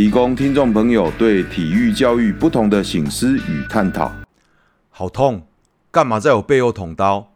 [0.00, 4.10] 提供听众朋友对体育教育不同的醒思与探讨。
[4.88, 5.46] 好痛，
[5.90, 7.30] 干嘛在我背后捅刀？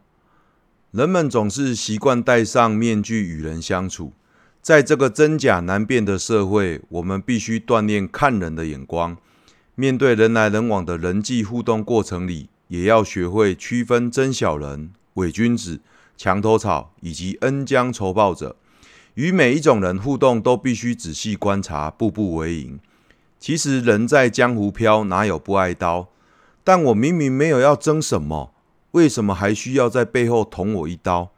[0.89, 4.13] 人们总是习惯戴上面具与人相处，
[4.63, 9.15] 在这个真假难辨的社会，我们必须锻炼看人的眼光。
[9.75, 15.81] 面对人来人往的人际互动过程里，也要学会区分真小人、伪君子、
[16.17, 18.55] 墙头草以及恩将仇报者。
[19.15, 22.79] 与每一种人互动，都必须仔细观察，步步为营。
[23.39, 26.07] 其实人在江湖飘，哪有不挨刀？
[26.63, 28.53] 但我明明没有要争什么，
[28.91, 31.31] 为什么还需要在背后捅我一刀？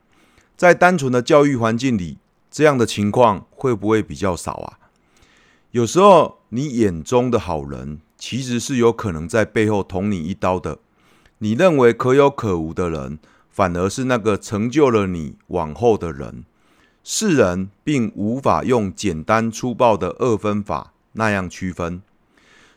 [0.55, 2.17] 在单纯的教育环境里，
[2.49, 4.79] 这样的情况会不会比较少啊？
[5.71, 10.79] 有时候，你眼中的好人，其实是有可能在背后捅你一刀的。
[11.39, 13.19] 你认为可有可无的人，
[13.51, 16.45] 反而是那个成就了你往后的人。
[17.09, 22.01] 世人并无法用简单粗暴的二分法那样区分。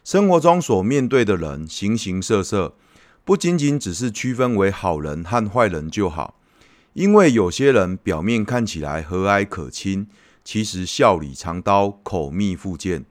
[0.05, 2.77] 生活中所面对的人形形色色，
[3.25, 6.37] 不仅仅只是区分为好人和坏人就好。
[6.93, 10.07] 因为有些人表面看起来和蔼可亲，
[10.45, 13.03] 其实笑里藏刀，口蜜腹剑；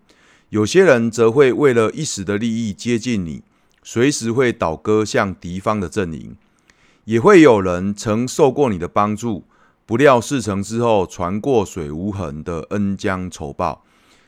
[0.47, 3.43] 有些人则会为了一时的利益接近你，
[3.83, 6.37] 随时会倒戈向敌方的阵营。
[7.03, 9.43] 也会有人曾受过你的帮助。
[9.89, 13.83] 不料事成之后，船过水无痕的恩将仇报。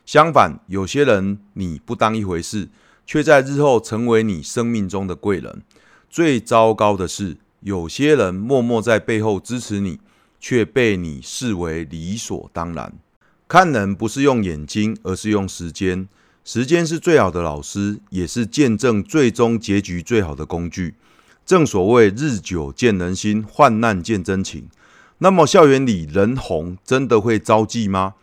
[0.08, 2.70] 相反，有些人你不当一回事，
[3.06, 5.62] 却在日后成为你生命中的贵人。
[6.10, 10.00] 最糟糕的是，有些人默默在背后支持你，
[10.40, 12.92] 却被你视为理所当然。
[13.48, 16.10] 看人不是用眼睛，而是用时间。
[16.44, 20.96] 时间是最好的老师，也是见证最终结局最好的工具。
[21.46, 24.68] 正所谓日久见人心，患难见真情。
[25.24, 28.16] 那么校园里人红真的会招妓吗？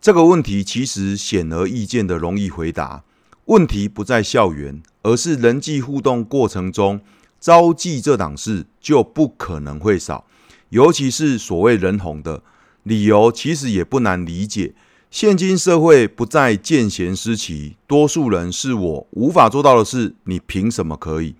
[0.00, 3.02] 这个问题其实显而易见的容易回答。
[3.46, 7.00] 问题不在校园，而是人际互动过程中，
[7.40, 10.24] 招妓这档事就不可能会少。
[10.68, 12.44] 尤其是所谓人红的
[12.84, 14.74] 理由，其实也不难理解。
[15.10, 21.34] 现今社会不再见贤思齐，多数人是我无法做到的事，你凭什么可以？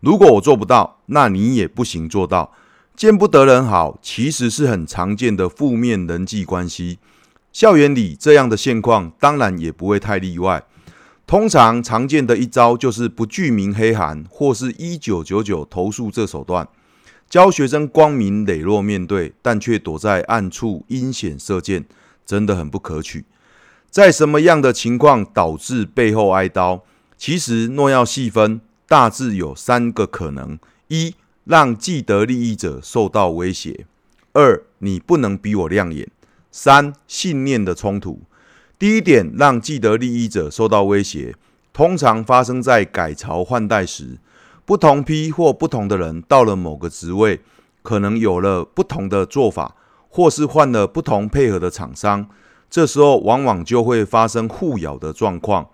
[0.00, 2.52] 如果我做不到，那你也不行做到。
[2.96, 6.98] 见不得人好，其实是很常见的负面人际关系。
[7.52, 10.62] 校园里这样的现况，当然也不会太例外。
[11.26, 16.68] 通常常见的一招就是不具名黑函，或是一九九九投诉这手段，
[17.28, 21.86] 教学生光明磊落面对，但却躲在暗处阴险射箭，
[22.26, 23.24] 真的很不可取。
[23.90, 26.82] 在什么样的情况导致背后挨刀？
[27.16, 30.58] 其实若要细分，大致有三个可能：
[30.88, 31.14] 一。
[31.50, 33.84] 让既得利益者受到威胁；
[34.34, 36.06] 二，你不能比我亮眼；
[36.52, 38.20] 三，信念的冲突。
[38.78, 41.34] 第一点，让既得利益者受到威胁，
[41.72, 44.18] 通常发生在改朝换代时，
[44.64, 47.40] 不同批或不同的人到了某个职位，
[47.82, 49.74] 可能有了不同的做法，
[50.08, 52.28] 或是换了不同配合的厂商，
[52.70, 55.66] 这时候往往就会发生互咬的状况。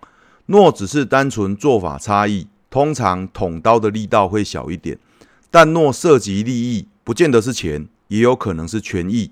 [0.47, 4.97] 若只是单纯做法差异，通常捅刀的力道会小一点。
[5.59, 9.31] 但若涉及利益，不见得是钱，也有可能是权益。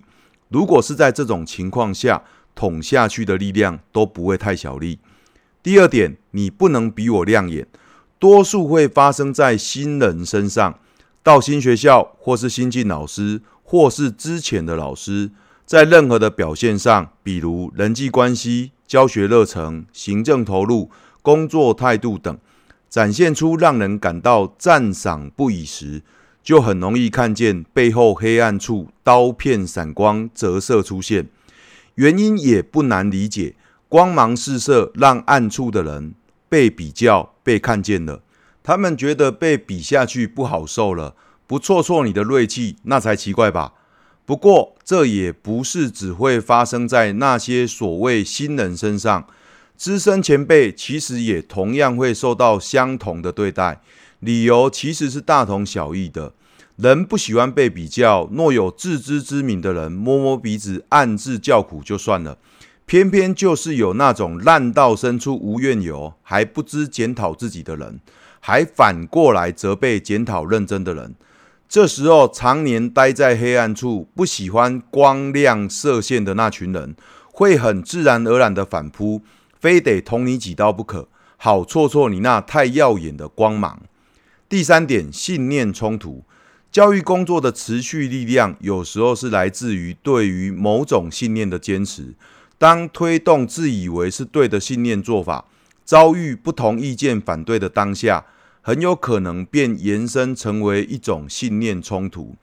[0.50, 2.24] 如果是在这种情况下，
[2.56, 4.98] 捅下去的力量都不会太小力。
[5.62, 7.68] 第二点，你不能比我亮眼，
[8.18, 10.80] 多数会发生在新人身上。
[11.22, 15.30] 到新学校，或是新进老师，或是之前的老师，
[15.64, 20.90] 在任何的表现上，比如人际关系、教学热忱、行政投入、
[21.22, 22.36] 工作态度等。
[22.96, 26.02] 展现出让人感到赞赏不已时，
[26.42, 31.28] 就很容易看见背后黑暗处刀片闪光折射出现。
[31.96, 33.56] 原因也不难理解，
[33.90, 36.14] 光芒四射，让暗处的人
[36.48, 38.22] 被比较、被看见了。
[38.64, 41.16] 他们觉得被比下去不好受了，
[41.46, 43.74] 不挫挫你的锐气，那才奇怪吧？
[44.26, 49.28] 不过，这也不是只会发生在那些所谓新人身上。
[49.78, 53.82] 资深前辈其实也同样会受到相同的对待，
[54.20, 56.34] 理由其实是大同小异的。
[56.78, 62.38] 人不喜欢被比较，若有自知之明的人摸摸鼻子，暗自叫苦就算了。
[62.86, 68.00] 偏偏就是有那种烂到深处无怨尤，还不知检讨自己的人，
[68.40, 71.16] 还反过来责备检讨认真的人。
[71.68, 76.96] 这时候，常年待在黑暗处、不喜欢光亮射线的那群人，
[77.32, 79.22] 会很自然而然的反扑，
[79.60, 81.08] 非得捅你几刀不可，
[81.38, 83.82] 好挫挫你那太耀眼的光芒。
[84.48, 86.24] 第三点，信念冲突。
[86.72, 92.14] 教育工作的持续力量，有时候是来自于对于某种信念的坚持。
[92.58, 95.46] 当推动自以为是对的信念做法，
[95.84, 98.26] 遭遇不同意见反对的当下，
[98.62, 102.36] 很有可能便延伸成为一种信念冲突。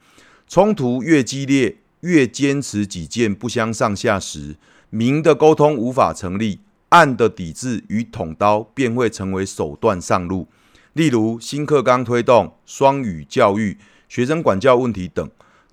[0.47, 4.55] 冲突越激烈，越坚持己见不相上下时，
[4.89, 6.59] 明的沟通无法成立，
[6.93, 10.47] 暗的抵制与捅刀便会成为手段上路。
[10.93, 15.29] 例如新课纲推动、双语教育、学生管教问题等。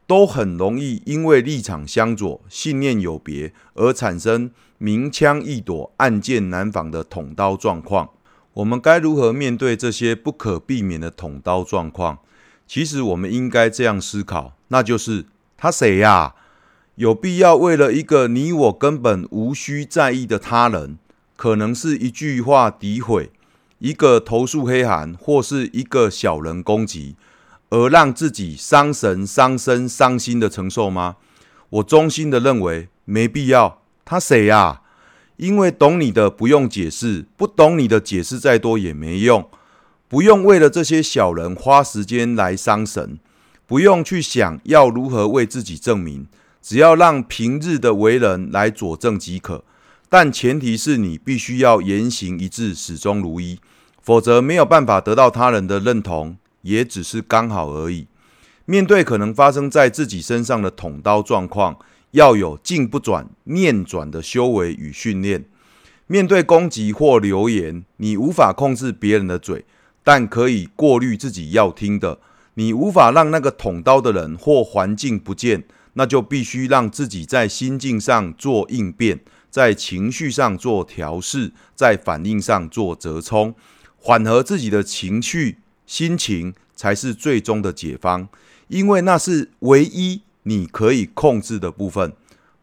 [0.06, 8.11] 都很容易因为立场相左、信念有别而产生明枪易躲、暗箭难防的捅刀状况。
[8.55, 12.19] 我们该如何面对这些不可避免的捅刀状况？
[12.66, 15.26] 其实我们应该这样思考，那就是
[15.56, 16.34] 他谁呀？
[16.96, 20.99] 有必要为了一个你我根本无需在意的他人，
[21.40, 23.31] 可能是一句话诋毁、
[23.78, 27.16] 一个投诉黑函或是一个小人攻击，
[27.70, 31.16] 而让自己伤神、伤身、伤心的承受吗？
[31.70, 33.81] 我衷心的认为没必要。
[34.04, 34.82] 他谁呀？
[35.38, 39.48] 因为懂你的不用解释，不懂你的解释再多也没用。
[40.08, 43.19] 不用为了这些小人花时间来伤神，
[43.66, 46.26] 不用去想要如何为自己证明，
[46.60, 49.64] 只要让平日的为人来佐证即可。
[50.10, 53.58] 但前提是你必须要言行一致，始终如一，
[54.02, 56.36] 否则没有办法得到他人的认同。
[56.62, 58.06] 也只是刚好而已。
[58.66, 61.78] 面对可能发生在自己身上的捅刀状况，
[62.10, 65.46] 要有静不转、念转的修为与训练。
[66.06, 69.64] 面对攻击或流言，你无法控制别人的嘴，
[70.04, 72.18] 但可以过滤自己要听的。
[72.54, 75.64] 你无法让那个捅刀的人或环境不见，
[75.94, 79.20] 那就必须让自己在心境上做应变，
[79.50, 83.55] 在情绪上做调试，在反应上做折冲，
[83.97, 85.58] 缓和自己的情绪。
[85.87, 88.29] 心情才是最终的解方，
[88.69, 92.12] 因为那是唯一你可以控制的部分。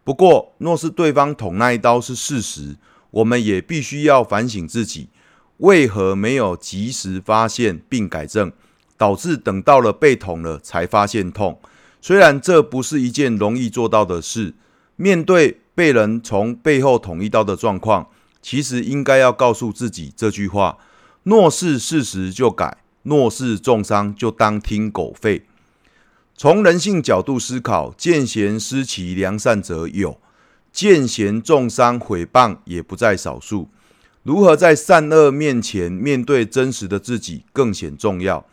[0.05, 2.77] 不过，若是对方捅那一刀是事实，
[3.11, 5.09] 我们也必须要反省自己，
[5.57, 8.53] 为何没有及时发现并改正，
[8.95, 11.59] 导致等到了被捅了才发现痛。
[11.99, 14.53] 虽然这不是一件容易做到的事，
[14.95, 18.07] 面对被人从背后捅一刀的状况，
[18.41, 20.79] 其实应该要告诉自己这句话：
[21.21, 22.79] 若是事实就改。
[23.03, 25.43] 若是重伤，就当听狗吠。
[26.35, 30.17] 从人性角度思考，见贤思齐，良善者有；
[30.73, 33.69] 见贤重伤，毁谤也不在少数。
[34.23, 38.43] 如何在善恶面前面对真实的自己，更显重要。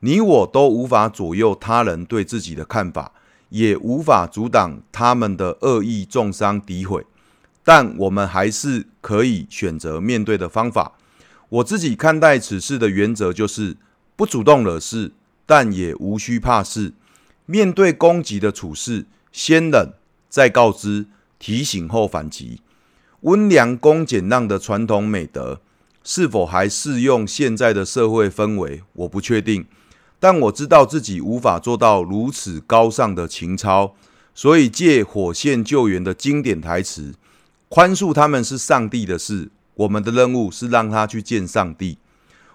[0.00, 3.12] 你我都无法左右他人对自己的看法，
[3.52, 7.06] 也无法阻挡他们的恶意重伤诋毁，
[7.64, 10.98] 但我们还是可以选择面对的方法。
[11.48, 13.76] 我自己看待此事的原则就是。
[14.14, 15.12] 不主动惹事，
[15.46, 16.92] 但也无需怕事。
[17.46, 19.94] 面对攻击的处事，先冷
[20.28, 21.06] 再告知，
[21.40, 22.60] 提醒后反击。
[23.22, 25.62] 温良恭俭让的传统美德，
[26.04, 28.82] 是否还适用现在的社会氛围？
[28.92, 29.64] 我不确定。
[30.22, 33.96] 但我知道自己无法做到如此高尚的情操，
[34.32, 37.14] 所以借火线救援的经典台词：
[37.68, 41.98] 宽恕他们是上帝的事，我们的任务是让他去见上帝。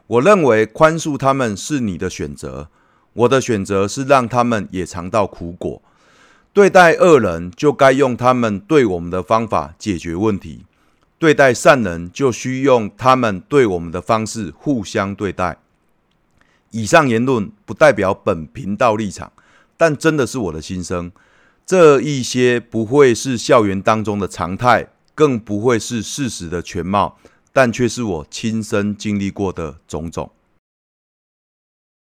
[0.07, 2.69] 我认为宽恕他们是你的选择，
[3.11, 5.81] 我的选择是让他们也尝到苦果。
[6.53, 10.59] 对待恶人，就该用他们对我们的方法解决问题；
[11.19, 15.57] 对待善人，就需用他们对我们的方式互相对待。
[16.77, 19.31] 以上言论不代表本频道立场，
[19.75, 21.11] 但真的是我的心声。
[21.65, 27.17] 这一些不会是校园当中的常态，更不会是事实的全貌。
[27.51, 30.29] 但却是我亲身经历过的种种。